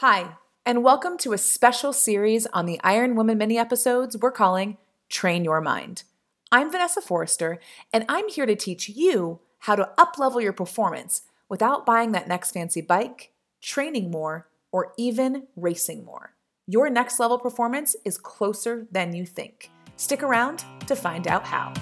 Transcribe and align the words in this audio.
Hi, 0.00 0.36
and 0.66 0.84
welcome 0.84 1.16
to 1.16 1.32
a 1.32 1.38
special 1.38 1.90
series 1.90 2.44
on 2.48 2.66
the 2.66 2.78
Iron 2.84 3.16
Woman 3.16 3.38
mini 3.38 3.56
episodes 3.56 4.14
we're 4.14 4.30
calling 4.30 4.76
Train 5.08 5.42
Your 5.42 5.62
Mind. 5.62 6.02
I'm 6.52 6.70
Vanessa 6.70 7.00
Foerster, 7.00 7.58
and 7.94 8.04
I'm 8.06 8.28
here 8.28 8.44
to 8.44 8.54
teach 8.54 8.90
you 8.90 9.40
how 9.60 9.74
to 9.74 9.88
uplevel 9.96 10.42
your 10.42 10.52
performance 10.52 11.22
without 11.48 11.86
buying 11.86 12.12
that 12.12 12.28
next 12.28 12.52
fancy 12.52 12.82
bike, 12.82 13.32
training 13.62 14.10
more, 14.10 14.48
or 14.70 14.92
even 14.98 15.44
racing 15.56 16.04
more. 16.04 16.34
Your 16.66 16.90
next 16.90 17.18
level 17.18 17.38
performance 17.38 17.96
is 18.04 18.18
closer 18.18 18.86
than 18.92 19.16
you 19.16 19.24
think. 19.24 19.70
Stick 19.96 20.22
around 20.22 20.62
to 20.88 20.94
find 20.94 21.26
out 21.26 21.44
how. 21.44 21.72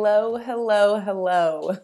Hello, 0.00 0.36
hello, 0.36 1.00
hello. 1.00 1.76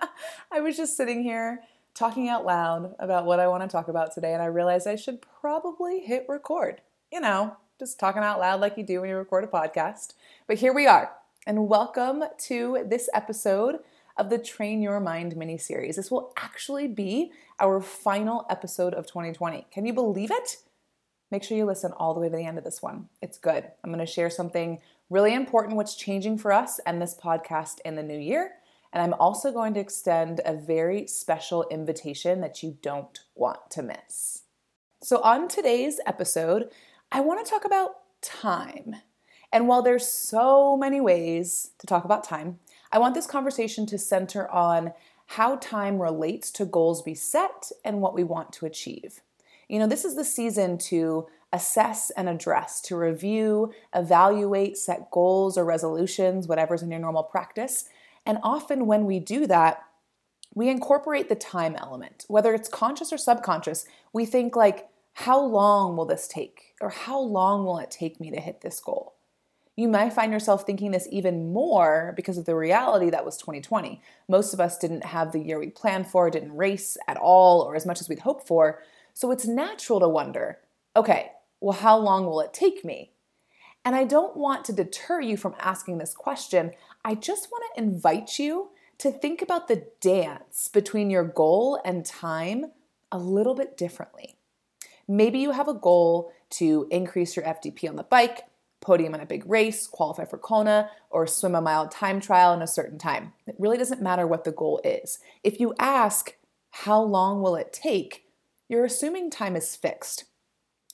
I 0.52 0.60
was 0.60 0.76
just 0.76 0.94
sitting 0.94 1.22
here 1.22 1.62
talking 1.94 2.28
out 2.28 2.44
loud 2.44 2.94
about 2.98 3.24
what 3.24 3.40
I 3.40 3.48
want 3.48 3.62
to 3.62 3.66
talk 3.66 3.88
about 3.88 4.12
today, 4.12 4.34
and 4.34 4.42
I 4.42 4.46
realized 4.46 4.86
I 4.86 4.94
should 4.94 5.22
probably 5.40 6.00
hit 6.00 6.26
record. 6.28 6.82
You 7.10 7.20
know, 7.20 7.56
just 7.78 7.98
talking 7.98 8.22
out 8.22 8.38
loud 8.38 8.60
like 8.60 8.76
you 8.76 8.84
do 8.84 9.00
when 9.00 9.08
you 9.08 9.16
record 9.16 9.44
a 9.44 9.46
podcast. 9.46 10.12
But 10.46 10.58
here 10.58 10.74
we 10.74 10.86
are, 10.86 11.12
and 11.46 11.66
welcome 11.66 12.24
to 12.40 12.84
this 12.86 13.08
episode 13.14 13.78
of 14.18 14.28
the 14.28 14.36
Train 14.36 14.82
Your 14.82 15.00
Mind 15.00 15.34
mini 15.34 15.56
series. 15.56 15.96
This 15.96 16.10
will 16.10 16.34
actually 16.36 16.88
be 16.88 17.32
our 17.58 17.80
final 17.80 18.44
episode 18.50 18.92
of 18.92 19.06
2020. 19.06 19.66
Can 19.70 19.86
you 19.86 19.94
believe 19.94 20.30
it? 20.30 20.58
Make 21.32 21.42
sure 21.42 21.56
you 21.56 21.64
listen 21.64 21.92
all 21.96 22.12
the 22.12 22.20
way 22.20 22.28
to 22.28 22.36
the 22.36 22.44
end 22.44 22.58
of 22.58 22.64
this 22.64 22.82
one. 22.82 23.08
It's 23.22 23.38
good. 23.38 23.64
I'm 23.82 23.90
going 23.90 24.04
to 24.04 24.12
share 24.12 24.28
something 24.28 24.80
really 25.08 25.32
important 25.32 25.76
what's 25.76 25.94
changing 25.94 26.36
for 26.36 26.52
us 26.52 26.78
and 26.80 27.00
this 27.00 27.18
podcast 27.18 27.80
in 27.86 27.96
the 27.96 28.02
new 28.02 28.18
year. 28.18 28.52
And 28.92 29.02
I'm 29.02 29.18
also 29.18 29.50
going 29.50 29.72
to 29.72 29.80
extend 29.80 30.42
a 30.44 30.52
very 30.52 31.06
special 31.06 31.66
invitation 31.70 32.42
that 32.42 32.62
you 32.62 32.76
don't 32.82 33.18
want 33.34 33.70
to 33.70 33.82
miss. 33.82 34.42
So, 35.02 35.22
on 35.22 35.48
today's 35.48 36.00
episode, 36.04 36.68
I 37.10 37.20
want 37.20 37.42
to 37.42 37.50
talk 37.50 37.64
about 37.64 37.92
time. 38.20 38.96
And 39.50 39.66
while 39.66 39.80
there's 39.80 40.06
so 40.06 40.76
many 40.76 41.00
ways 41.00 41.70
to 41.78 41.86
talk 41.86 42.04
about 42.04 42.24
time, 42.24 42.58
I 42.92 42.98
want 42.98 43.14
this 43.14 43.26
conversation 43.26 43.86
to 43.86 43.96
center 43.96 44.50
on 44.50 44.92
how 45.28 45.56
time 45.56 45.98
relates 45.98 46.50
to 46.52 46.66
goals 46.66 47.06
we 47.06 47.14
set 47.14 47.72
and 47.86 48.02
what 48.02 48.12
we 48.12 48.22
want 48.22 48.52
to 48.52 48.66
achieve. 48.66 49.22
You 49.72 49.78
know, 49.78 49.86
this 49.86 50.04
is 50.04 50.16
the 50.16 50.24
season 50.24 50.76
to 50.90 51.28
assess 51.50 52.10
and 52.10 52.28
address, 52.28 52.78
to 52.82 52.94
review, 52.94 53.72
evaluate, 53.94 54.76
set 54.76 55.10
goals 55.10 55.56
or 55.56 55.64
resolutions, 55.64 56.46
whatever's 56.46 56.82
in 56.82 56.90
your 56.90 57.00
normal 57.00 57.22
practice. 57.22 57.86
And 58.26 58.36
often 58.42 58.84
when 58.84 59.06
we 59.06 59.18
do 59.18 59.46
that, 59.46 59.82
we 60.54 60.68
incorporate 60.68 61.30
the 61.30 61.36
time 61.36 61.74
element, 61.76 62.26
whether 62.28 62.52
it's 62.52 62.68
conscious 62.68 63.14
or 63.14 63.16
subconscious. 63.16 63.86
We 64.12 64.26
think, 64.26 64.54
like, 64.54 64.90
how 65.14 65.42
long 65.42 65.96
will 65.96 66.04
this 66.04 66.28
take? 66.28 66.74
Or 66.82 66.90
how 66.90 67.18
long 67.18 67.64
will 67.64 67.78
it 67.78 67.90
take 67.90 68.20
me 68.20 68.30
to 68.30 68.40
hit 68.40 68.60
this 68.60 68.78
goal? 68.78 69.14
You 69.74 69.88
might 69.88 70.12
find 70.12 70.34
yourself 70.34 70.66
thinking 70.66 70.90
this 70.90 71.08
even 71.10 71.50
more 71.50 72.12
because 72.14 72.36
of 72.36 72.44
the 72.44 72.54
reality 72.54 73.08
that 73.08 73.24
was 73.24 73.38
2020. 73.38 74.02
Most 74.28 74.52
of 74.52 74.60
us 74.60 74.76
didn't 74.76 75.06
have 75.06 75.32
the 75.32 75.40
year 75.40 75.58
we 75.58 75.70
planned 75.70 76.08
for, 76.08 76.28
didn't 76.28 76.54
race 76.54 76.98
at 77.08 77.16
all, 77.16 77.62
or 77.62 77.74
as 77.74 77.86
much 77.86 78.02
as 78.02 78.08
we'd 78.10 78.18
hoped 78.18 78.46
for. 78.46 78.82
So 79.14 79.30
it's 79.30 79.46
natural 79.46 80.00
to 80.00 80.08
wonder 80.08 80.58
okay, 80.94 81.32
well, 81.60 81.78
how 81.78 81.96
long 81.96 82.26
will 82.26 82.40
it 82.40 82.52
take 82.52 82.84
me? 82.84 83.12
And 83.84 83.96
I 83.96 84.04
don't 84.04 84.36
want 84.36 84.64
to 84.66 84.72
deter 84.72 85.20
you 85.20 85.36
from 85.36 85.54
asking 85.58 85.98
this 85.98 86.12
question. 86.14 86.72
I 87.04 87.14
just 87.14 87.50
want 87.50 87.64
to 87.74 87.82
invite 87.82 88.38
you 88.38 88.70
to 88.98 89.10
think 89.10 89.42
about 89.42 89.68
the 89.68 89.86
dance 90.00 90.68
between 90.68 91.10
your 91.10 91.24
goal 91.24 91.80
and 91.84 92.04
time 92.04 92.66
a 93.10 93.18
little 93.18 93.54
bit 93.54 93.76
differently. 93.76 94.36
Maybe 95.08 95.38
you 95.38 95.50
have 95.52 95.66
a 95.68 95.74
goal 95.74 96.32
to 96.50 96.86
increase 96.90 97.34
your 97.34 97.44
FTP 97.44 97.88
on 97.88 97.96
the 97.96 98.04
bike, 98.04 98.44
podium 98.80 99.14
in 99.14 99.20
a 99.20 99.26
big 99.26 99.48
race, 99.48 99.86
qualify 99.86 100.24
for 100.24 100.38
Kona, 100.38 100.90
or 101.10 101.26
swim 101.26 101.54
a 101.54 101.60
mile 101.60 101.88
time 101.88 102.20
trial 102.20 102.52
in 102.52 102.62
a 102.62 102.66
certain 102.66 102.98
time. 102.98 103.32
It 103.46 103.56
really 103.58 103.78
doesn't 103.78 104.02
matter 104.02 104.26
what 104.26 104.44
the 104.44 104.52
goal 104.52 104.80
is. 104.84 105.18
If 105.42 105.58
you 105.58 105.74
ask, 105.78 106.36
how 106.70 107.02
long 107.02 107.42
will 107.42 107.56
it 107.56 107.72
take? 107.72 108.26
You're 108.72 108.86
assuming 108.86 109.28
time 109.28 109.54
is 109.54 109.76
fixed. 109.76 110.24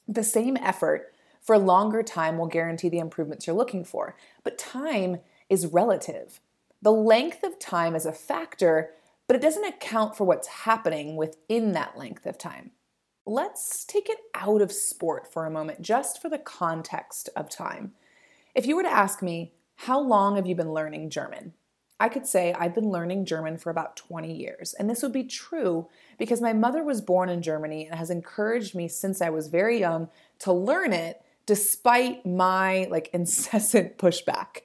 The 0.08 0.24
same 0.24 0.56
effort 0.56 1.14
for 1.40 1.56
longer 1.56 2.02
time 2.02 2.36
will 2.36 2.48
guarantee 2.48 2.88
the 2.88 2.98
improvements 2.98 3.46
you're 3.46 3.54
looking 3.54 3.84
for, 3.84 4.16
but 4.42 4.58
time 4.58 5.20
is 5.48 5.64
relative. 5.64 6.40
The 6.82 6.90
length 6.90 7.44
of 7.44 7.60
time 7.60 7.94
is 7.94 8.04
a 8.04 8.10
factor, 8.10 8.90
but 9.28 9.36
it 9.36 9.42
doesn't 9.42 9.64
account 9.64 10.16
for 10.16 10.24
what's 10.24 10.48
happening 10.48 11.14
within 11.14 11.70
that 11.70 11.96
length 11.96 12.26
of 12.26 12.36
time. 12.36 12.72
Let's 13.24 13.84
take 13.84 14.08
it 14.08 14.18
out 14.34 14.60
of 14.60 14.72
sport 14.72 15.32
for 15.32 15.46
a 15.46 15.50
moment, 15.50 15.80
just 15.80 16.20
for 16.20 16.28
the 16.28 16.36
context 16.36 17.28
of 17.36 17.48
time. 17.48 17.92
If 18.56 18.66
you 18.66 18.74
were 18.74 18.82
to 18.82 18.88
ask 18.88 19.22
me, 19.22 19.52
how 19.76 20.00
long 20.00 20.34
have 20.34 20.48
you 20.48 20.56
been 20.56 20.74
learning 20.74 21.10
German? 21.10 21.52
I 22.00 22.08
could 22.08 22.26
say 22.26 22.52
I've 22.52 22.74
been 22.74 22.90
learning 22.90 23.24
German 23.24 23.56
for 23.58 23.70
about 23.70 23.96
20 23.96 24.32
years. 24.32 24.74
And 24.74 24.88
this 24.88 25.02
would 25.02 25.12
be 25.12 25.24
true 25.24 25.88
because 26.16 26.40
my 26.40 26.52
mother 26.52 26.84
was 26.84 27.00
born 27.00 27.28
in 27.28 27.42
Germany 27.42 27.86
and 27.86 27.98
has 27.98 28.10
encouraged 28.10 28.74
me 28.74 28.86
since 28.86 29.20
I 29.20 29.30
was 29.30 29.48
very 29.48 29.80
young 29.80 30.08
to 30.40 30.52
learn 30.52 30.92
it 30.92 31.22
despite 31.46 32.24
my 32.24 32.86
like 32.90 33.08
incessant 33.12 33.98
pushback. 33.98 34.62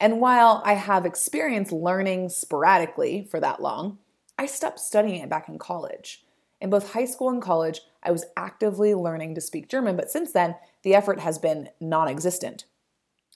And 0.00 0.20
while 0.20 0.62
I 0.64 0.72
have 0.72 1.06
experience 1.06 1.70
learning 1.70 2.30
sporadically 2.30 3.28
for 3.30 3.38
that 3.38 3.62
long, 3.62 3.98
I 4.36 4.46
stopped 4.46 4.80
studying 4.80 5.20
it 5.20 5.28
back 5.28 5.48
in 5.48 5.58
college. 5.58 6.24
In 6.60 6.70
both 6.70 6.92
high 6.92 7.04
school 7.04 7.28
and 7.28 7.40
college, 7.40 7.82
I 8.02 8.10
was 8.10 8.24
actively 8.36 8.94
learning 8.94 9.36
to 9.36 9.40
speak 9.40 9.68
German, 9.68 9.94
but 9.94 10.10
since 10.10 10.32
then, 10.32 10.56
the 10.82 10.94
effort 10.94 11.20
has 11.20 11.38
been 11.38 11.68
non 11.80 12.08
existent. 12.08 12.64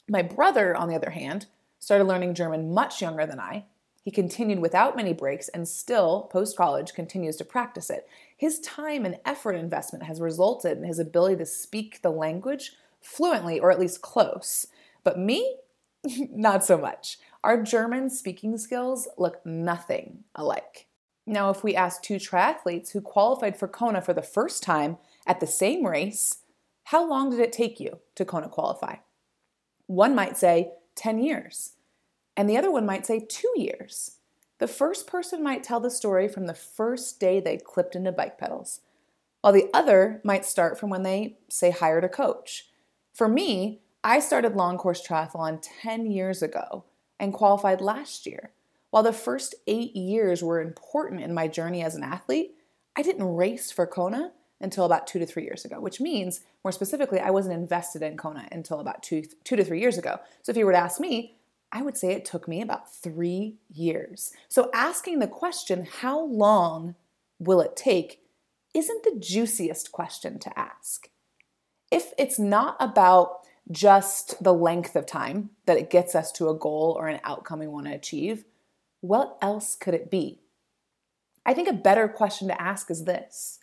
My 0.08 0.22
brother, 0.22 0.76
on 0.76 0.88
the 0.88 0.96
other 0.96 1.10
hand, 1.10 1.46
started 1.86 2.02
learning 2.02 2.34
German 2.34 2.74
much 2.74 3.00
younger 3.00 3.24
than 3.26 3.38
I. 3.38 3.64
He 4.02 4.10
continued 4.10 4.58
without 4.58 4.96
many 4.96 5.12
breaks 5.12 5.46
and 5.50 5.68
still, 5.68 6.22
post 6.32 6.56
college, 6.56 6.94
continues 6.94 7.36
to 7.36 7.44
practice 7.44 7.90
it. 7.90 8.08
His 8.36 8.58
time 8.58 9.04
and 9.04 9.20
effort 9.24 9.52
investment 9.52 10.02
has 10.02 10.20
resulted 10.20 10.78
in 10.78 10.82
his 10.82 10.98
ability 10.98 11.36
to 11.36 11.46
speak 11.46 12.02
the 12.02 12.10
language 12.10 12.72
fluently 13.00 13.60
or 13.60 13.70
at 13.70 13.78
least 13.78 14.02
close. 14.02 14.66
But 15.04 15.16
me, 15.16 15.58
not 16.32 16.64
so 16.64 16.76
much. 16.76 17.18
Our 17.44 17.62
German 17.62 18.10
speaking 18.10 18.58
skills 18.58 19.06
look 19.16 19.46
nothing 19.46 20.24
alike. 20.34 20.88
Now, 21.24 21.50
if 21.50 21.62
we 21.62 21.76
ask 21.76 22.02
two 22.02 22.16
triathletes 22.16 22.90
who 22.90 23.00
qualified 23.00 23.56
for 23.56 23.68
Kona 23.68 24.00
for 24.02 24.12
the 24.12 24.22
first 24.22 24.64
time 24.64 24.98
at 25.24 25.38
the 25.38 25.46
same 25.46 25.86
race, 25.86 26.38
how 26.82 27.08
long 27.08 27.30
did 27.30 27.38
it 27.38 27.52
take 27.52 27.78
you 27.78 28.00
to 28.16 28.24
Kona 28.24 28.48
qualify? 28.48 28.96
One 29.86 30.16
might 30.16 30.36
say 30.36 30.72
10 30.96 31.20
years. 31.20 31.74
And 32.36 32.48
the 32.48 32.56
other 32.56 32.70
one 32.70 32.86
might 32.86 33.06
say 33.06 33.20
two 33.20 33.52
years. 33.56 34.18
The 34.58 34.68
first 34.68 35.06
person 35.06 35.42
might 35.42 35.62
tell 35.62 35.80
the 35.80 35.90
story 35.90 36.28
from 36.28 36.46
the 36.46 36.54
first 36.54 37.20
day 37.20 37.40
they 37.40 37.58
clipped 37.58 37.94
into 37.94 38.12
bike 38.12 38.38
pedals, 38.38 38.80
while 39.40 39.52
the 39.52 39.68
other 39.74 40.20
might 40.24 40.44
start 40.44 40.78
from 40.78 40.90
when 40.90 41.02
they, 41.02 41.38
say, 41.48 41.70
hired 41.70 42.04
a 42.04 42.08
coach. 42.08 42.68
For 43.14 43.28
me, 43.28 43.80
I 44.02 44.20
started 44.20 44.56
long 44.56 44.78
course 44.78 45.06
triathlon 45.06 45.64
10 45.82 46.10
years 46.10 46.42
ago 46.42 46.84
and 47.18 47.32
qualified 47.32 47.80
last 47.80 48.26
year. 48.26 48.50
While 48.90 49.02
the 49.02 49.12
first 49.12 49.54
eight 49.66 49.94
years 49.94 50.42
were 50.42 50.60
important 50.60 51.22
in 51.22 51.34
my 51.34 51.48
journey 51.48 51.82
as 51.82 51.94
an 51.94 52.02
athlete, 52.02 52.54
I 52.96 53.02
didn't 53.02 53.34
race 53.34 53.70
for 53.70 53.86
Kona 53.86 54.32
until 54.60 54.84
about 54.84 55.06
two 55.06 55.18
to 55.18 55.26
three 55.26 55.44
years 55.44 55.64
ago, 55.64 55.80
which 55.80 56.00
means, 56.00 56.40
more 56.64 56.72
specifically, 56.72 57.20
I 57.20 57.30
wasn't 57.30 57.56
invested 57.56 58.02
in 58.02 58.16
Kona 58.16 58.48
until 58.52 58.80
about 58.80 59.02
two, 59.02 59.24
two 59.44 59.56
to 59.56 59.64
three 59.64 59.80
years 59.80 59.98
ago. 59.98 60.18
So 60.42 60.50
if 60.50 60.56
you 60.56 60.64
were 60.64 60.72
to 60.72 60.78
ask 60.78 60.98
me, 60.98 61.35
I 61.72 61.82
would 61.82 61.96
say 61.96 62.12
it 62.12 62.24
took 62.24 62.46
me 62.48 62.62
about 62.62 62.92
three 62.92 63.56
years. 63.72 64.32
So 64.48 64.70
asking 64.72 65.18
the 65.18 65.26
question, 65.26 65.86
how 66.00 66.24
long 66.24 66.94
will 67.38 67.60
it 67.60 67.76
take, 67.76 68.20
isn't 68.74 69.02
the 69.02 69.18
juiciest 69.18 69.92
question 69.92 70.38
to 70.38 70.58
ask. 70.58 71.08
If 71.90 72.12
it's 72.18 72.38
not 72.38 72.76
about 72.80 73.40
just 73.70 74.42
the 74.42 74.54
length 74.54 74.96
of 74.96 75.06
time 75.06 75.50
that 75.66 75.76
it 75.76 75.90
gets 75.90 76.14
us 76.14 76.30
to 76.32 76.48
a 76.48 76.54
goal 76.54 76.96
or 76.98 77.08
an 77.08 77.20
outcome 77.24 77.58
we 77.58 77.66
want 77.66 77.86
to 77.86 77.94
achieve, 77.94 78.44
what 79.00 79.36
else 79.42 79.76
could 79.76 79.94
it 79.94 80.10
be? 80.10 80.40
I 81.44 81.54
think 81.54 81.68
a 81.68 81.72
better 81.72 82.08
question 82.08 82.48
to 82.48 82.60
ask 82.60 82.90
is 82.90 83.04
this 83.04 83.60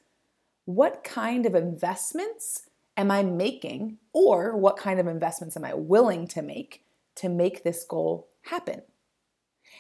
what 0.66 1.04
kind 1.04 1.46
of 1.46 1.56
investments 1.56 2.68
am 2.96 3.12
I 3.12 3.24
making, 3.24 3.98
or 4.14 4.56
what 4.56 4.78
kind 4.78 5.00
of 5.00 5.08
investments 5.08 5.58
am 5.58 5.66
I 5.66 5.74
willing 5.74 6.28
to 6.28 6.42
make 6.42 6.86
to 7.16 7.30
make 7.30 7.64
this 7.64 7.84
goal 7.84 8.30
happen? 8.44 8.82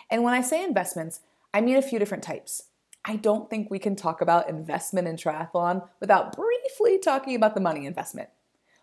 And 0.09 0.24
when 0.24 0.33
I 0.33 0.41
say 0.41 0.63
investments, 0.63 1.21
I 1.53 1.62
mean 1.62 1.77
a 1.77 1.81
few 1.81 2.00
different 2.00 2.24
types. 2.24 2.63
I 3.06 3.18
don't 3.18 3.50
think 3.50 3.69
we 3.69 3.80
can 3.80 3.95
talk 3.95 4.21
about 4.21 4.50
investment 4.50 5.07
in 5.07 5.18
triathlon 5.18 5.88
without 6.00 6.35
briefly 6.35 7.00
talking 7.00 7.35
about 7.35 7.53
the 7.53 7.62
money 7.62 7.85
investment. 7.85 8.30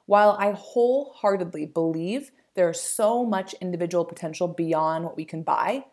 While 0.07 0.37
I 0.39 0.53
wholeheartedly 0.53 1.67
believe 1.67 2.31
there 2.55 2.69
is 2.69 2.81
so 2.81 3.25
much 3.25 3.55
individual 3.55 4.05
potential 4.05 4.49
beyond 4.49 5.05
what 5.05 5.17
we 5.17 5.25
can 5.25 5.43
buy, 5.43 5.87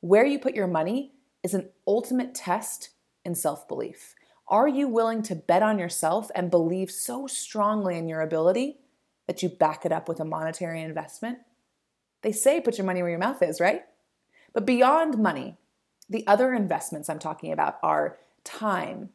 where 0.00 0.26
you 0.26 0.38
put 0.38 0.54
your 0.54 0.66
money 0.66 1.12
is 1.42 1.54
an 1.54 1.70
ultimate 1.86 2.34
test 2.34 2.90
in 3.24 3.34
self 3.34 3.66
belief. 3.66 4.14
Are 4.48 4.68
you 4.68 4.88
willing 4.88 5.22
to 5.22 5.34
bet 5.34 5.62
on 5.62 5.78
yourself 5.78 6.30
and 6.34 6.50
believe 6.50 6.90
so 6.90 7.26
strongly 7.26 7.96
in 7.96 8.08
your 8.08 8.20
ability 8.20 8.78
that 9.26 9.42
you 9.42 9.48
back 9.48 9.86
it 9.86 9.92
up 9.92 10.08
with 10.08 10.20
a 10.20 10.24
monetary 10.24 10.82
investment? 10.82 11.38
They 12.22 12.32
say 12.32 12.60
put 12.60 12.78
your 12.78 12.86
money 12.86 13.02
where 13.02 13.10
your 13.10 13.18
mouth 13.18 13.42
is, 13.42 13.60
right? 13.60 13.82
But 14.52 14.66
beyond 14.66 15.18
money, 15.18 15.56
the 16.08 16.26
other 16.26 16.52
investments 16.52 17.08
I'm 17.08 17.18
talking 17.18 17.52
about 17.52 17.78
are 17.82 18.18
time, 18.44 19.10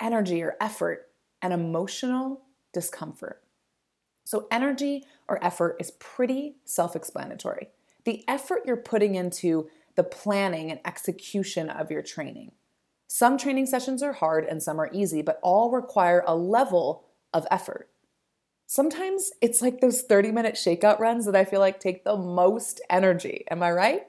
energy 0.00 0.42
or 0.42 0.56
effort, 0.60 1.08
and 1.42 1.52
emotional 1.52 2.42
discomfort. 2.72 3.42
So, 4.24 4.46
energy 4.50 5.04
or 5.26 5.42
effort 5.42 5.76
is 5.80 5.92
pretty 5.92 6.56
self 6.64 6.94
explanatory. 6.94 7.68
The 8.04 8.24
effort 8.28 8.62
you're 8.66 8.76
putting 8.76 9.14
into 9.14 9.68
the 9.94 10.04
planning 10.04 10.70
and 10.70 10.80
execution 10.84 11.68
of 11.70 11.90
your 11.90 12.02
training. 12.02 12.52
Some 13.06 13.38
training 13.38 13.66
sessions 13.66 14.02
are 14.02 14.12
hard 14.12 14.44
and 14.44 14.62
some 14.62 14.78
are 14.78 14.90
easy, 14.92 15.22
but 15.22 15.40
all 15.42 15.70
require 15.70 16.22
a 16.26 16.36
level 16.36 17.04
of 17.32 17.46
effort. 17.50 17.88
Sometimes 18.70 19.32
it's 19.40 19.62
like 19.62 19.80
those 19.80 20.02
30 20.02 20.30
minute 20.30 20.54
shakeout 20.54 20.98
runs 20.98 21.24
that 21.24 21.34
I 21.34 21.46
feel 21.46 21.58
like 21.58 21.80
take 21.80 22.04
the 22.04 22.18
most 22.18 22.82
energy. 22.90 23.46
Am 23.50 23.62
I 23.62 23.72
right? 23.72 24.06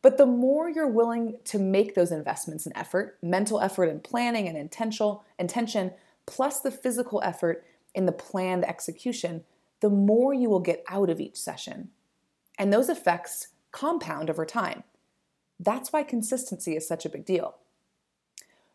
But 0.00 0.16
the 0.16 0.26
more 0.26 0.70
you're 0.70 0.86
willing 0.86 1.38
to 1.46 1.58
make 1.58 1.96
those 1.96 2.12
investments 2.12 2.66
in 2.66 2.76
effort, 2.76 3.18
mental 3.20 3.60
effort 3.60 3.86
and 3.86 4.02
planning 4.02 4.46
and 4.46 4.56
intentional 4.56 5.24
intention, 5.40 5.90
plus 6.24 6.60
the 6.60 6.70
physical 6.70 7.20
effort 7.24 7.66
in 7.92 8.06
the 8.06 8.12
planned 8.12 8.64
execution, 8.64 9.42
the 9.80 9.90
more 9.90 10.32
you 10.32 10.48
will 10.48 10.60
get 10.60 10.84
out 10.88 11.10
of 11.10 11.20
each 11.20 11.36
session. 11.36 11.90
And 12.60 12.72
those 12.72 12.88
effects 12.88 13.48
compound 13.72 14.30
over 14.30 14.46
time. 14.46 14.84
That's 15.58 15.92
why 15.92 16.04
consistency 16.04 16.76
is 16.76 16.86
such 16.86 17.04
a 17.04 17.10
big 17.10 17.24
deal. 17.24 17.56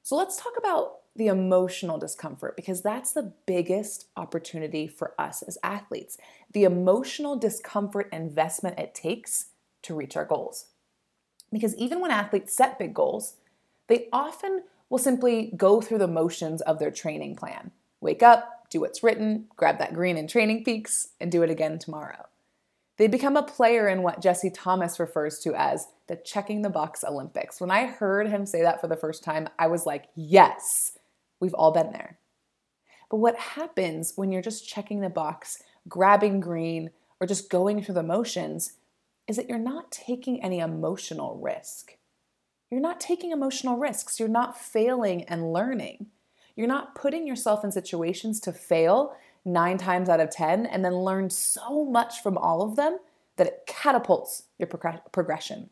So 0.04 0.18
let's 0.18 0.36
talk 0.36 0.58
about 0.58 0.98
the 1.16 1.28
emotional 1.28 1.98
discomfort 1.98 2.56
because 2.56 2.82
that's 2.82 3.14
the 3.14 3.34
biggest 3.46 4.08
opportunity 4.18 4.88
for 4.88 5.14
us 5.18 5.42
as 5.42 5.58
athletes. 5.64 6.18
The 6.52 6.66
emotional 6.66 7.38
discomfort 7.38 8.10
investment 8.12 8.80
it 8.80 8.94
takes 8.94 9.48
to 9.84 9.96
reach 9.96 10.18
our 10.18 10.26
goals. 10.26 10.68
Because 11.52 11.76
even 11.76 12.02
when 12.02 12.12
athletes 12.12 12.56
set 12.56 12.78
big 12.78 12.94
goals, 12.94 13.36
they 13.88 14.10
often 14.12 14.64
will 14.90 14.98
simply 14.98 15.54
go 15.56 15.80
through 15.80 16.00
the 16.00 16.08
motions 16.08 16.62
of 16.62 16.80
their 16.80 16.92
training 16.92 17.36
plan. 17.36 17.72
Wake 18.02 18.22
up, 18.22 18.68
do 18.70 18.82
what's 18.82 19.04
written, 19.04 19.46
grab 19.56 19.80
that 19.80 19.94
green 19.94 20.18
in 20.18 20.28
TrainingPeaks, 20.28 21.10
and 21.22 21.32
do 21.32 21.44
it 21.44 21.50
again 21.50 21.80
tomorrow. 21.80 22.26
They 22.98 23.08
become 23.08 23.36
a 23.36 23.44
player 23.44 23.88
in 23.88 24.04
what 24.04 24.22
Jesse 24.22 24.50
Thomas 24.50 25.00
refers 25.00 25.40
to 25.40 25.54
as 25.54 25.88
the 26.08 26.16
checking 26.16 26.62
the 26.62 26.70
box 26.70 27.04
Olympics. 27.04 27.60
When 27.60 27.72
I 27.72 27.86
heard 27.88 28.28
him 28.28 28.46
say 28.46 28.62
that 28.62 28.80
for 28.80 28.88
the 28.88 28.96
first 28.96 29.24
time, 29.24 29.50
I 29.60 29.68
was 29.68 29.86
like, 29.86 30.06
yes, 30.16 30.98
we've 31.40 31.54
all 31.54 31.72
been 31.72 31.92
there. 31.92 32.18
But 33.10 33.18
what 33.18 33.38
happens 33.38 34.14
when 34.16 34.32
you're 34.32 34.42
just 34.42 34.68
checking 34.68 35.02
the 35.02 35.10
box, 35.10 35.62
grabbing 35.88 36.40
green, 36.40 36.90
or 37.20 37.28
just 37.28 37.50
going 37.50 37.82
through 37.82 37.96
the 37.96 38.04
motions 38.04 38.74
is 39.28 39.36
that 39.38 39.50
you're 39.50 39.58
not 39.58 39.92
taking 39.92 40.44
any 40.44 40.60
emotional 40.60 41.40
risk. 41.42 41.98
You're 42.70 42.82
not 42.82 43.00
taking 43.00 43.32
emotional 43.32 43.78
risks. 43.78 44.20
You're 44.20 44.30
not 44.30 44.60
failing 44.60 45.24
and 45.24 45.54
learning. 45.54 46.08
You're 46.56 46.68
not 46.68 46.96
putting 46.96 47.28
yourself 47.28 47.64
in 47.64 47.72
situations 47.72 48.40
to 48.42 48.52
fail 48.52 49.16
nine 49.44 49.78
times 49.78 50.10
out 50.10 50.20
of 50.20 50.32
10 50.32 50.66
and 50.66 50.84
then 50.84 50.96
learn 50.96 51.30
so 51.30 51.86
much 51.86 52.22
from 52.22 52.38
all 52.38 52.62
of 52.62 52.76
them 52.76 52.98
that 53.38 53.48
it 53.48 53.64
catapults 53.68 54.44
your 54.58 54.68
progression. 54.68 55.70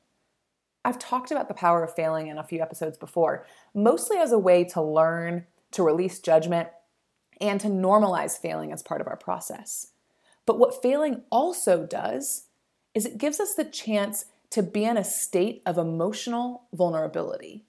I've 0.86 1.00
talked 1.00 1.32
about 1.32 1.48
the 1.48 1.54
power 1.54 1.84
of 1.84 1.96
failing 1.96 2.28
in 2.28 2.38
a 2.38 2.44
few 2.44 2.62
episodes 2.62 2.98
before, 2.98 3.46
mostly 3.74 4.18
as 4.18 4.32
a 4.32 4.38
way 4.40 4.64
to 4.66 4.82
learn, 4.82 5.46
to 5.74 5.84
release 5.84 6.20
judgment, 6.20 6.70
and 7.42 7.60
to 7.62 7.68
normalize 7.68 8.38
failing 8.38 8.72
as 8.72 8.84
part 8.84 9.02
of 9.02 9.08
our 9.08 9.18
process. 9.18 9.88
But 10.46 10.60
what 10.60 10.82
failing 10.82 11.24
also 11.32 11.86
does 11.86 12.48
is 12.94 13.06
it 13.06 13.18
gives 13.18 13.40
us 13.40 13.56
the 13.56 13.66
chance 13.66 14.26
to 14.52 14.62
be 14.62 14.86
in 14.86 14.98
a 14.98 15.04
state 15.04 15.62
of 15.66 15.78
emotional 15.78 16.64
vulnerability 16.74 17.66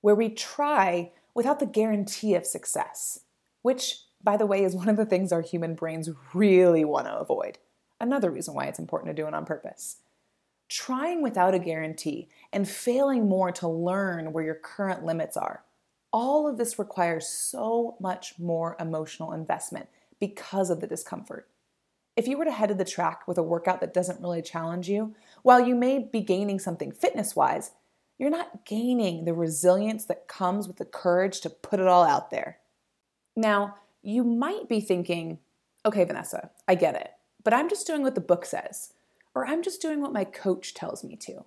where 0.00 0.14
we 0.14 0.28
try 0.28 1.12
without 1.34 1.60
the 1.60 1.66
guarantee 1.66 2.34
of 2.34 2.44
success, 2.46 3.20
which, 3.62 3.98
by 4.22 4.36
the 4.36 4.46
way, 4.46 4.64
is 4.64 4.74
one 4.74 4.88
of 4.88 4.96
the 4.96 5.06
things 5.06 5.30
our 5.30 5.42
human 5.42 5.74
brains 5.74 6.10
really 6.34 6.84
want 6.84 7.06
to 7.06 7.16
avoid. 7.16 7.58
Another 8.00 8.30
reason 8.30 8.54
why 8.54 8.64
it's 8.64 8.78
important 8.78 9.14
to 9.14 9.22
do 9.22 9.28
it 9.28 9.34
on 9.34 9.44
purpose. 9.44 9.98
Trying 10.68 11.22
without 11.22 11.54
a 11.54 11.58
guarantee 11.58 12.28
and 12.52 12.68
failing 12.68 13.28
more 13.28 13.52
to 13.52 13.68
learn 13.68 14.32
where 14.32 14.44
your 14.44 14.54
current 14.54 15.04
limits 15.04 15.36
are. 15.36 15.62
All 16.12 16.48
of 16.48 16.58
this 16.58 16.78
requires 16.78 17.28
so 17.28 17.96
much 18.00 18.38
more 18.38 18.76
emotional 18.80 19.32
investment 19.32 19.88
because 20.18 20.70
of 20.70 20.80
the 20.80 20.86
discomfort. 20.86 21.48
If 22.16 22.26
you 22.26 22.36
were 22.36 22.44
to 22.44 22.52
head 22.52 22.68
to 22.68 22.74
the 22.74 22.84
track 22.84 23.26
with 23.26 23.38
a 23.38 23.42
workout 23.42 23.80
that 23.80 23.94
doesn't 23.94 24.20
really 24.20 24.42
challenge 24.42 24.88
you, 24.88 25.14
while 25.42 25.60
you 25.60 25.74
may 25.74 25.98
be 25.98 26.20
gaining 26.20 26.58
something 26.58 26.92
fitness 26.92 27.34
wise, 27.36 27.70
you're 28.18 28.28
not 28.28 28.66
gaining 28.66 29.24
the 29.24 29.32
resilience 29.32 30.04
that 30.04 30.28
comes 30.28 30.66
with 30.66 30.76
the 30.76 30.84
courage 30.84 31.40
to 31.40 31.48
put 31.48 31.80
it 31.80 31.86
all 31.86 32.04
out 32.04 32.30
there. 32.30 32.58
Now, 33.34 33.76
you 34.02 34.24
might 34.24 34.68
be 34.68 34.80
thinking, 34.80 35.38
okay, 35.86 36.04
Vanessa, 36.04 36.50
I 36.68 36.74
get 36.74 36.94
it, 36.96 37.12
but 37.42 37.54
I'm 37.54 37.70
just 37.70 37.86
doing 37.86 38.02
what 38.02 38.14
the 38.14 38.20
book 38.20 38.44
says, 38.44 38.92
or 39.34 39.46
I'm 39.46 39.62
just 39.62 39.80
doing 39.80 40.02
what 40.02 40.12
my 40.12 40.24
coach 40.24 40.74
tells 40.74 41.02
me 41.02 41.16
to. 41.16 41.44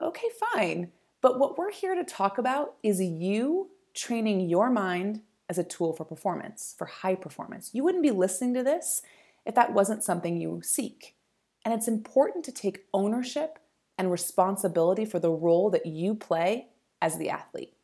Okay, 0.00 0.28
fine. 0.52 0.90
But 1.20 1.38
what 1.38 1.58
we're 1.58 1.72
here 1.72 1.94
to 1.94 2.04
talk 2.04 2.38
about 2.38 2.74
is 2.82 3.00
you 3.00 3.70
training 3.94 4.48
your 4.48 4.70
mind 4.70 5.22
as 5.48 5.58
a 5.58 5.64
tool 5.64 5.92
for 5.92 6.04
performance, 6.04 6.74
for 6.76 6.86
high 6.86 7.14
performance. 7.14 7.70
You 7.72 7.82
wouldn't 7.82 8.02
be 8.02 8.10
listening 8.10 8.54
to 8.54 8.62
this 8.62 9.02
if 9.44 9.54
that 9.54 9.72
wasn't 9.72 10.04
something 10.04 10.36
you 10.36 10.60
seek. 10.62 11.16
And 11.64 11.74
it's 11.74 11.88
important 11.88 12.44
to 12.44 12.52
take 12.52 12.84
ownership 12.94 13.58
and 13.96 14.12
responsibility 14.12 15.04
for 15.04 15.18
the 15.18 15.30
role 15.30 15.70
that 15.70 15.86
you 15.86 16.14
play 16.14 16.68
as 17.02 17.18
the 17.18 17.30
athlete. 17.30 17.74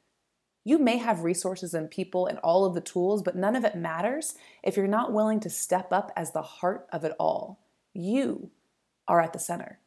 You 0.63 0.79
may 0.79 0.97
have 0.99 1.25
resources 1.25 1.75
and 1.75 1.91
people 1.91 2.27
and 2.27 2.39
all 2.39 2.65
of 2.65 2.75
the 2.75 2.81
tools, 2.81 3.23
but 3.23 3.37
none 3.37 3.56
of 3.56 3.65
it 3.65 3.77
matters 3.77 4.35
if 4.63 4.77
you're 4.77 4.87
not 4.87 5.13
willing 5.13 5.41
to 5.41 5.51
step 5.51 5.93
up 5.93 6.13
as 6.17 6.32
the 6.32 6.43
heart 6.43 6.87
of 6.93 7.05
it 7.05 7.13
all. 7.19 7.61
You 7.93 8.51
are 9.06 9.20
at 9.20 9.32
the 9.32 9.39
center. 9.39 9.79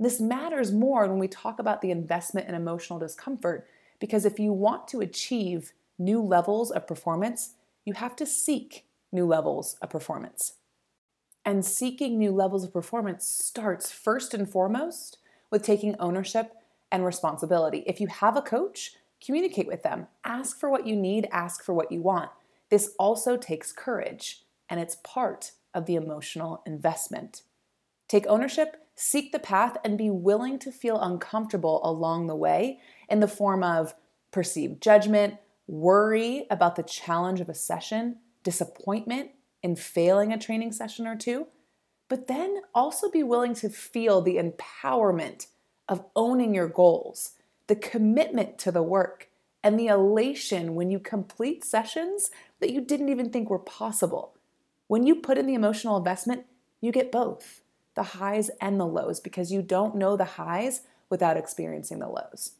This 0.00 0.18
matters 0.18 0.72
more 0.72 1.06
when 1.06 1.18
we 1.18 1.28
talk 1.28 1.58
about 1.58 1.82
the 1.82 1.90
investment 1.90 2.48
in 2.48 2.54
emotional 2.54 2.98
discomfort 2.98 3.68
because 4.00 4.24
if 4.24 4.40
you 4.40 4.50
want 4.50 4.88
to 4.88 5.02
achieve 5.02 5.72
new 5.98 6.22
levels 6.22 6.70
of 6.70 6.86
performance, 6.86 7.54
you 7.84 7.92
have 7.92 8.16
to 8.16 8.24
seek 8.24 8.86
new 9.12 9.26
levels 9.26 9.76
of 9.82 9.90
performance. 9.90 10.54
And 11.44 11.64
seeking 11.64 12.18
new 12.18 12.32
levels 12.32 12.64
of 12.64 12.72
performance 12.72 13.26
starts 13.26 13.92
first 13.92 14.32
and 14.32 14.48
foremost 14.48 15.18
with 15.50 15.62
taking 15.62 15.96
ownership 15.98 16.54
and 16.90 17.04
responsibility. 17.04 17.84
If 17.86 18.00
you 18.00 18.06
have 18.06 18.38
a 18.38 18.42
coach, 18.42 18.94
communicate 19.24 19.66
with 19.66 19.82
them. 19.82 20.06
Ask 20.24 20.58
for 20.58 20.70
what 20.70 20.86
you 20.86 20.96
need, 20.96 21.28
ask 21.30 21.62
for 21.62 21.74
what 21.74 21.92
you 21.92 22.00
want. 22.00 22.30
This 22.70 22.94
also 22.98 23.36
takes 23.36 23.70
courage, 23.70 24.44
and 24.68 24.80
it's 24.80 24.96
part 25.04 25.52
of 25.74 25.84
the 25.84 25.96
emotional 25.96 26.62
investment. 26.64 27.42
Take 28.08 28.26
ownership, 28.26 28.76
seek 29.00 29.32
the 29.32 29.38
path, 29.38 29.78
and 29.82 29.96
be 29.96 30.10
willing 30.10 30.58
to 30.58 30.70
feel 30.70 31.00
uncomfortable 31.00 31.80
along 31.82 32.26
the 32.26 32.36
way 32.36 32.78
in 33.08 33.20
the 33.20 33.26
form 33.26 33.62
of 33.62 33.94
perceived 34.30 34.82
judgment, 34.82 35.36
worry 35.66 36.46
about 36.50 36.76
the 36.76 36.82
challenge 36.82 37.40
of 37.40 37.48
a 37.48 37.54
session, 37.54 38.18
disappointment, 38.42 39.30
in 39.62 39.74
failing 39.74 40.34
a 40.34 40.38
training 40.38 40.70
session 40.70 41.06
or 41.06 41.16
two, 41.16 41.46
but 42.10 42.26
then 42.26 42.60
also 42.74 43.10
be 43.10 43.22
willing 43.22 43.54
to 43.54 43.70
feel 43.70 44.20
the 44.20 44.36
empowerment 44.36 45.46
of 45.88 46.04
owning 46.14 46.54
your 46.54 46.68
goals, 46.68 47.32
the 47.68 47.76
commitment 47.76 48.58
to 48.58 48.70
the 48.70 48.82
work, 48.82 49.28
and 49.62 49.78
the 49.78 49.86
elation 49.86 50.74
when 50.74 50.90
you 50.90 50.98
complete 50.98 51.64
sessions 51.64 52.30
that 52.60 52.70
you 52.70 52.82
didn't 52.82 53.08
even 53.08 53.30
think 53.30 53.48
were 53.48 53.58
possible. 53.58 54.34
When 54.88 55.06
you 55.06 55.14
put 55.14 55.38
in 55.38 55.46
the 55.46 55.54
emotional 55.54 55.96
investment, 55.96 56.44
you 56.82 56.92
get 56.92 57.10
both 57.10 57.59
the 58.00 58.18
highs 58.18 58.50
and 58.62 58.80
the 58.80 58.86
lows 58.86 59.20
because 59.20 59.52
you 59.52 59.60
don't 59.60 59.94
know 59.94 60.16
the 60.16 60.24
highs 60.24 60.80
without 61.10 61.36
experiencing 61.36 61.98
the 61.98 62.08
lows. 62.08 62.52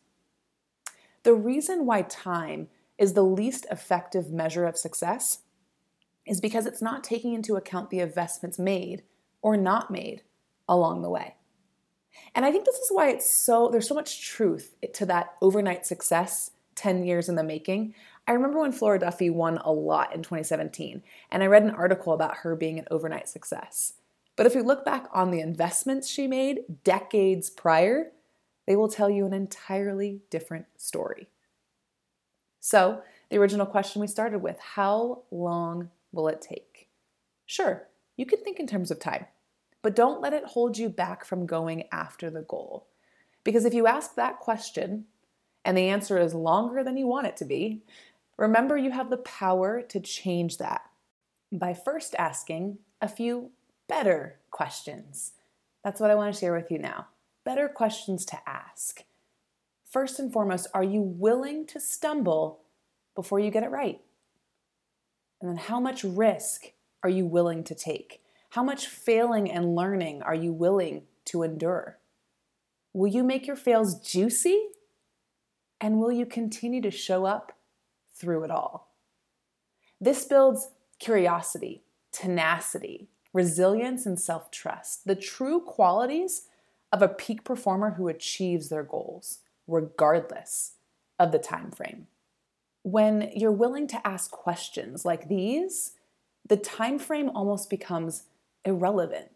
The 1.23 1.33
reason 1.33 1.87
why 1.87 2.03
time 2.03 2.69
is 2.99 3.15
the 3.15 3.25
least 3.25 3.65
effective 3.71 4.31
measure 4.31 4.67
of 4.67 4.77
success 4.77 5.39
is 6.27 6.43
because 6.43 6.67
it's 6.67 6.83
not 6.83 7.03
taking 7.03 7.33
into 7.33 7.57
account 7.57 7.89
the 7.89 8.01
investments 8.01 8.59
made 8.59 9.03
or 9.41 9.57
not 9.57 9.91
made 9.91 10.21
along 10.69 11.01
the 11.01 11.09
way. 11.09 11.37
And 12.35 12.45
I 12.45 12.53
think 12.53 12.67
this 12.67 12.77
is 12.77 12.91
why 12.91 13.09
it's 13.09 13.31
so 13.31 13.71
there's 13.73 13.89
so 13.89 13.95
much 13.95 14.29
truth 14.29 14.77
to 14.93 15.07
that 15.07 15.37
overnight 15.41 15.87
success 15.87 16.51
10 16.75 17.03
years 17.05 17.31
in 17.31 17.37
the 17.37 17.43
making. 17.43 17.95
I 18.29 18.33
remember 18.33 18.61
when 18.61 18.73
Flora 18.73 18.99
Duffy 18.99 19.31
won 19.31 19.57
a 19.57 19.73
lot 19.73 20.15
in 20.15 20.23
2017, 20.23 21.03
and 21.31 21.43
I 21.43 21.47
read 21.47 21.63
an 21.63 21.71
article 21.71 22.13
about 22.13 22.39
her 22.39 22.55
being 22.55 22.79
an 22.79 22.89
overnight 22.91 23.31
success. 23.31 23.95
But 24.41 24.47
if 24.47 24.55
we 24.55 24.63
look 24.63 24.87
back 24.87 25.07
on 25.13 25.31
the 25.31 25.41
investments 25.41 26.09
she 26.09 26.27
made 26.27 26.61
decades 26.83 27.51
prior, 27.51 28.11
they 28.67 28.75
will 28.75 28.89
tell 28.89 29.11
you 29.11 29.27
an 29.27 29.35
entirely 29.35 30.23
different 30.31 30.65
story. 30.79 31.29
So, 32.59 33.03
the 33.29 33.37
original 33.37 33.67
question 33.67 34.01
we 34.01 34.07
started 34.07 34.41
with 34.41 34.59
how 34.59 35.25
long 35.31 35.91
will 36.11 36.27
it 36.27 36.41
take? 36.41 36.89
Sure, 37.45 37.87
you 38.17 38.25
can 38.25 38.43
think 38.43 38.59
in 38.59 38.67
terms 38.67 38.91
of 38.91 38.99
time, 38.99 39.27
but 39.83 39.95
don't 39.95 40.23
let 40.23 40.33
it 40.33 40.47
hold 40.47 40.79
you 40.79 40.89
back 40.89 41.23
from 41.27 41.45
going 41.45 41.85
after 41.93 42.31
the 42.31 42.41
goal. 42.41 42.87
Because 43.45 43.67
if 43.67 43.75
you 43.75 43.87
ask 43.87 44.15
that 44.15 44.41
question 44.41 45.05
and 45.67 45.77
the 45.77 45.91
answer 45.91 46.17
is 46.17 46.33
longer 46.33 46.83
than 46.83 46.97
you 46.97 47.07
want 47.07 47.27
it 47.27 47.37
to 47.37 47.45
be, 47.45 47.83
remember 48.39 48.79
you 48.79 48.93
have 48.93 49.11
the 49.11 49.19
power 49.19 49.83
to 49.83 50.01
change 50.01 50.57
that 50.57 50.81
by 51.53 51.75
first 51.75 52.15
asking 52.19 52.79
a 53.03 53.09
few 53.09 53.51
better 53.91 54.39
questions. 54.53 55.33
That's 55.83 56.01
what 56.01 56.11
I 56.11 56.15
want 56.15 56.33
to 56.33 56.39
share 56.39 56.55
with 56.55 56.71
you 56.71 56.79
now. 56.79 57.09
Better 57.45 57.69
questions 57.69 58.25
to 58.27 58.39
ask. 58.49 59.03
First 59.85 60.21
and 60.21 60.33
foremost, 60.33 60.69
are 60.73 60.85
you 60.85 61.03
willing 61.03 61.67
to 61.67 61.81
stumble 61.81 62.61
before 63.17 63.41
you 63.41 63.51
get 63.51 63.65
it 63.65 63.71
right? 63.71 64.01
And 65.41 65.51
then, 65.51 65.57
how 65.57 65.81
much 65.81 66.05
risk 66.05 66.67
are 67.03 67.11
you 67.11 67.27
willing 67.27 67.65
to 67.65 67.75
take? 67.75 68.23
How 68.51 68.63
much 68.63 68.87
failing 68.87 69.51
and 69.51 69.75
learning 69.75 70.23
are 70.23 70.35
you 70.35 70.53
willing 70.53 71.03
to 71.27 71.43
endure? 71.43 71.99
Will 72.93 73.09
you 73.09 73.25
make 73.25 73.47
your 73.47 73.57
fails 73.57 73.99
juicy? 74.01 74.69
And 75.81 75.99
will 75.99 76.13
you 76.13 76.27
continue 76.27 76.83
to 76.83 76.91
show 76.91 77.25
up 77.25 77.59
through 78.15 78.45
it 78.45 78.51
all? 78.51 78.93
This 80.01 80.25
builds 80.25 80.71
curiosity, 80.99 81.83
tenacity, 82.13 83.09
resilience, 83.33 84.07
and 84.07 84.19
self 84.19 84.51
trust, 84.51 85.07
the 85.07 85.15
true 85.15 85.61
qualities 85.61 86.43
of 86.93 87.03
a 87.03 87.09
peak 87.09 87.45
performer 87.45 87.93
who 87.93 88.09
achieves 88.09 88.69
their 88.69 88.83
goals, 88.83 89.39
regardless 89.67 90.73
of 91.19 91.33
the 91.33 91.39
time 91.39 91.71
frame. 91.71 92.07
When 92.83 93.31
you're 93.35 93.53
willing 93.53 93.87
to 93.89 94.07
ask 94.07 94.31
questions 94.31 95.05
like 95.05 95.29
these, 95.29 95.93
the 96.49 96.57
time 96.57 96.99
frame 96.99 97.31
almost 97.31 97.71
becomes 97.71 98.25
irrelevant. 98.65 99.31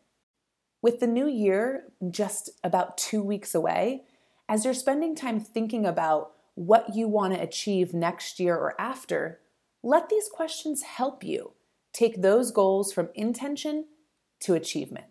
With 0.83 1.01
the 1.01 1.07
new 1.07 1.29
year 1.29 1.85
just 2.11 2.51
about 2.63 2.99
two 2.99 3.23
weeks 3.23 3.55
away, 3.55 4.05
as 4.49 4.65
you're 4.65 4.75
spending 4.75 5.15
time 5.15 5.41
thinking 5.41 5.87
about 5.87 6.33
what 6.55 6.95
you 6.95 7.09
want 7.09 7.35
to 7.35 7.41
achieve 7.41 7.95
next 7.95 8.39
year 8.39 8.55
or 8.55 8.79
after, 8.81 9.41
let 9.83 10.09
these 10.09 10.29
questions 10.29 10.83
help 10.83 11.23
you 11.25 11.53
take 11.95 12.21
those 12.21 12.51
goals 12.51 12.93
from 12.93 13.09
intention 13.15 13.87
to 14.41 14.53
achievement. 14.53 15.07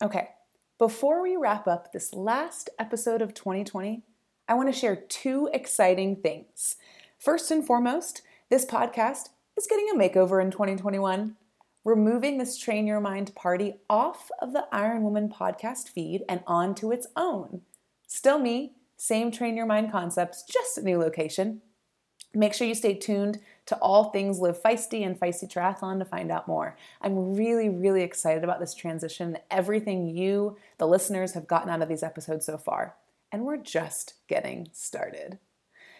Okay, 0.00 0.30
before 0.78 1.20
we 1.20 1.36
wrap 1.36 1.68
up 1.68 1.92
this 1.92 2.14
last 2.14 2.70
episode 2.78 3.20
of 3.20 3.34
2020, 3.34 4.02
I 4.48 4.54
want 4.54 4.72
to 4.72 4.78
share 4.78 4.96
two 4.96 5.50
exciting 5.52 6.16
things. 6.16 6.76
First 7.18 7.50
and 7.50 7.64
foremost, 7.64 8.22
this 8.48 8.64
podcast 8.64 9.28
is 9.56 9.66
getting 9.68 9.88
a 9.92 9.98
makeover 9.98 10.42
in 10.42 10.50
2021. 10.50 11.36
We're 11.84 11.96
moving 11.96 12.38
this 12.38 12.56
Train 12.56 12.86
Your 12.86 13.00
Mind 13.00 13.34
party 13.34 13.74
off 13.90 14.30
of 14.40 14.52
the 14.52 14.66
Iron 14.72 15.02
Woman 15.02 15.28
podcast 15.28 15.88
feed 15.88 16.22
and 16.28 16.42
onto 16.46 16.92
its 16.92 17.08
own. 17.16 17.62
Still 18.06 18.38
me, 18.38 18.72
same 18.96 19.32
Train 19.32 19.56
Your 19.56 19.66
Mind 19.66 19.90
concepts, 19.90 20.44
just 20.44 20.78
a 20.78 20.82
new 20.82 20.98
location. 20.98 21.60
Make 22.34 22.54
sure 22.54 22.66
you 22.66 22.74
stay 22.74 22.94
tuned 22.94 23.40
to 23.66 23.76
all 23.76 24.04
things 24.04 24.38
Live 24.38 24.62
Feisty 24.62 25.04
and 25.04 25.18
Feisty 25.18 25.50
Triathlon 25.50 25.98
to 25.98 26.04
find 26.04 26.30
out 26.30 26.48
more. 26.48 26.76
I'm 27.00 27.34
really, 27.34 27.68
really 27.68 28.02
excited 28.02 28.42
about 28.42 28.58
this 28.58 28.74
transition, 28.74 29.38
everything 29.50 30.08
you, 30.08 30.56
the 30.78 30.86
listeners, 30.86 31.34
have 31.34 31.46
gotten 31.46 31.68
out 31.68 31.82
of 31.82 31.88
these 31.88 32.02
episodes 32.02 32.46
so 32.46 32.56
far. 32.56 32.94
And 33.30 33.44
we're 33.44 33.58
just 33.58 34.14
getting 34.28 34.68
started. 34.72 35.38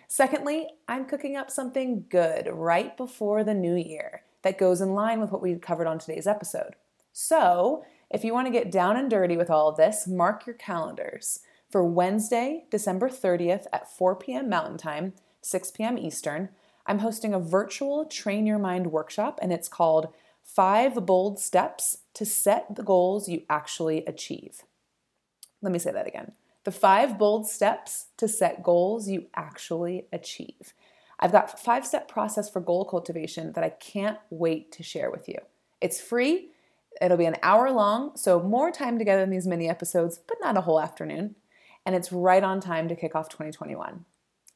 Secondly, 0.09 0.69
I'm 0.89 1.07
cooking 1.07 1.37
up 1.37 1.51
something 1.51 2.07
good 2.09 2.49
right 2.53 2.97
before 2.97 3.45
the 3.45 3.55
new 3.55 3.75
year 3.75 4.23
that 4.43 4.59
goes 4.59 4.81
in 4.81 4.95
line 4.95 5.21
with 5.21 5.33
what 5.33 5.43
we 5.43 5.55
covered 5.55 5.87
on 5.87 5.99
today's 5.99 6.27
episode. 6.27 6.77
So, 7.13 7.85
if 8.11 8.25
you 8.25 8.35
want 8.35 8.47
to 8.47 8.53
get 8.53 8.71
down 8.71 8.97
and 8.97 9.09
dirty 9.09 9.37
with 9.37 9.49
all 9.49 9.69
of 9.69 9.77
this, 9.77 10.07
mark 10.07 10.47
your 10.47 10.55
calendars. 10.57 11.41
For 11.71 11.83
Wednesday, 11.83 12.67
December 12.71 13.09
30th 13.09 13.65
at 13.73 13.91
4 13.91 14.17
p.m. 14.17 14.51
Mountain 14.51 14.77
Time, 14.77 15.15
6 15.43 15.71
p.m. 15.73 15.99
Eastern, 15.99 16.49
I'm 16.87 17.01
hosting 17.01 17.35
a 17.35 17.41
virtual 17.41 18.05
Train 18.07 18.47
Your 18.47 18.59
Mind 18.59 18.89
workshop, 18.89 19.39
and 19.43 19.53
it's 19.53 19.69
called 19.69 20.09
Five 20.43 21.07
Bold 21.07 21.39
Steps 21.39 21.99
to 22.15 22.25
Set 22.25 22.75
the 22.75 22.83
Goals 22.83 23.29
You 23.29 23.43
Actually 23.49 24.05
Achieve. 24.07 24.63
Let 25.61 25.73
me 25.73 25.79
say 25.79 25.93
that 25.93 26.09
again. 26.09 26.33
The 26.65 26.73
five 26.73 27.19
bold 27.19 27.49
steps 27.49 28.07
to 28.19 28.29
set 28.29 28.63
goals 28.63 29.09
you 29.09 29.27
actually 29.35 30.07
achieve. 30.13 30.75
I've 31.19 31.33
got 31.33 31.55
a 31.55 31.57
five 31.57 31.87
step 31.87 32.09
process 32.09 32.51
for 32.51 32.61
goal 32.61 32.85
cultivation 32.85 33.53
that 33.53 33.65
I 33.65 33.71
can't 33.71 34.19
wait 34.31 34.73
to 34.73 34.83
share 34.83 35.11
with 35.11 35.29
you. 35.29 35.39
It's 35.81 36.01
free, 36.01 36.51
it'll 37.01 37.17
be 37.17 37.27
an 37.27 37.37
hour 37.43 37.71
long, 37.71 38.17
so 38.17 38.41
more 38.41 38.71
time 38.71 38.99
together 38.99 39.23
in 39.23 39.31
these 39.31 39.47
mini 39.47 39.69
episodes, 39.69 40.19
but 40.27 40.39
not 40.41 40.57
a 40.57 40.63
whole 40.63 40.81
afternoon. 40.81 41.37
And 41.85 41.97
it's 41.97 42.13
right 42.13 42.43
on 42.43 42.61
time 42.61 42.89
to 42.89 42.97
kick 42.97 43.17
off 43.17 43.29
2021. 43.29 44.05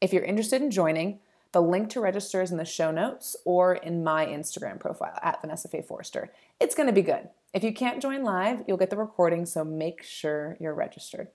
If 0.07 0.13
you're 0.13 0.23
interested 0.23 0.63
in 0.63 0.71
joining, 0.71 1.19
the 1.51 1.61
link 1.61 1.91
to 1.91 2.01
register 2.01 2.41
is 2.41 2.53
in 2.53 2.59
the 2.59 2.65
show 2.65 2.93
notes 2.93 3.35
or 3.45 3.75
in 3.75 4.05
my 4.05 4.25
Instagram 4.25 4.79
profile 4.79 5.19
at 5.21 5.41
Vanessa 5.41 5.67
Faye 5.67 5.83
Foerster. 5.83 6.31
It's 6.61 6.77
going 6.77 6.87
to 6.87 6.93
be 6.93 7.03
good. 7.03 7.29
If 7.53 7.65
you 7.65 7.75
can't 7.75 8.01
join 8.01 8.23
live, 8.23 8.63
you'll 8.69 8.77
get 8.77 8.91
the 8.91 8.97
recording, 8.97 9.47
so 9.47 9.65
make 9.65 10.05
sure 10.05 10.57
you're 10.61 10.77
registered. 10.77 11.27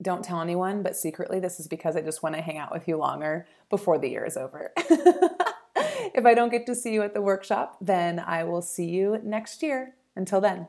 Don't 0.00 0.24
tell 0.24 0.40
anyone, 0.40 0.84
but 0.84 0.94
secretly, 0.94 1.40
this 1.40 1.58
is 1.58 1.66
because 1.66 1.96
I 1.96 2.00
just 2.00 2.22
want 2.22 2.36
to 2.36 2.42
hang 2.42 2.58
out 2.58 2.70
with 2.70 2.86
you 2.86 2.96
longer 2.96 3.48
before 3.68 3.98
the 3.98 4.10
year 4.10 4.24
is 4.24 4.36
over. 4.36 4.70
if 4.76 6.24
I 6.24 6.34
don't 6.34 6.52
get 6.52 6.64
to 6.66 6.76
see 6.76 6.94
you 6.94 7.02
at 7.02 7.14
the 7.14 7.22
workshop, 7.22 7.76
then 7.80 8.20
I 8.20 8.44
will 8.44 8.62
see 8.62 8.88
you 8.88 9.18
next 9.24 9.64
year. 9.64 9.96
Until 10.14 10.40
then. 10.40 10.68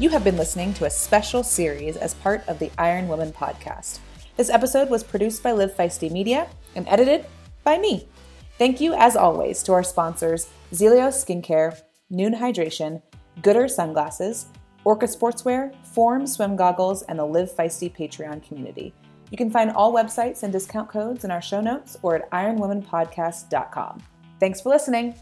You 0.00 0.08
have 0.08 0.24
been 0.24 0.38
listening 0.38 0.72
to 0.74 0.86
a 0.86 0.90
special 0.90 1.42
series 1.42 1.98
as 1.98 2.14
part 2.14 2.42
of 2.48 2.58
the 2.58 2.70
Iron 2.78 3.06
Woman 3.06 3.34
podcast. 3.34 3.98
This 4.34 4.48
episode 4.48 4.88
was 4.88 5.04
produced 5.04 5.42
by 5.42 5.52
Live 5.52 5.74
Feisty 5.74 6.10
Media 6.10 6.48
and 6.74 6.88
edited 6.88 7.26
by 7.64 7.76
me. 7.76 8.08
Thank 8.56 8.80
you, 8.80 8.94
as 8.94 9.14
always, 9.14 9.62
to 9.64 9.74
our 9.74 9.82
sponsors 9.82 10.48
Zealios 10.72 11.22
Skincare, 11.22 11.78
Nuun 12.10 12.34
Hydration, 12.34 13.02
Goodr 13.42 13.68
Sunglasses, 13.68 14.46
Orca 14.84 15.04
Sportswear, 15.04 15.74
Form 15.88 16.26
Swim 16.26 16.56
Goggles, 16.56 17.02
and 17.02 17.18
the 17.18 17.26
Live 17.26 17.54
Feisty 17.54 17.94
Patreon 17.94 18.42
community. 18.42 18.94
You 19.30 19.36
can 19.36 19.50
find 19.50 19.70
all 19.70 19.92
websites 19.92 20.44
and 20.44 20.50
discount 20.50 20.88
codes 20.88 21.26
in 21.26 21.30
our 21.30 21.42
show 21.42 21.60
notes 21.60 21.98
or 22.00 22.16
at 22.16 22.30
ironwomanpodcast.com. 22.30 24.02
Thanks 24.40 24.62
for 24.62 24.70
listening. 24.70 25.14